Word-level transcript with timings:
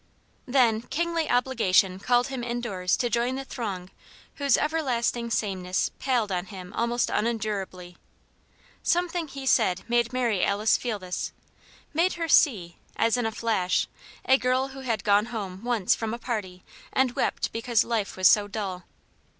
Then, 0.47 0.81
kingly 0.81 1.29
obligation 1.29 1.99
called 1.99 2.29
him 2.29 2.43
indoors 2.43 2.97
to 2.97 3.07
join 3.07 3.35
the 3.35 3.45
throng 3.45 3.91
whose 4.37 4.57
everlasting 4.57 5.29
sameness 5.29 5.91
palled 5.99 6.31
on 6.31 6.45
him 6.47 6.73
almost 6.73 7.11
unendurably. 7.11 7.97
Something 8.81 9.27
he 9.27 9.45
said 9.45 9.83
made 9.87 10.11
Mary 10.11 10.43
Alice 10.43 10.75
feel 10.75 10.97
this 10.97 11.31
made 11.93 12.13
her 12.13 12.27
see, 12.27 12.77
as 12.95 13.15
in 13.15 13.27
a 13.27 13.31
flash, 13.31 13.87
a 14.25 14.39
girl 14.39 14.69
who 14.69 14.79
had 14.79 15.03
gone 15.03 15.27
home, 15.27 15.63
once, 15.63 15.93
from 15.93 16.15
a 16.15 16.17
party 16.17 16.63
and 16.91 17.11
wept 17.15 17.51
because 17.51 17.83
life 17.83 18.17
was 18.17 18.27
so 18.27 18.47
dull. 18.47 18.85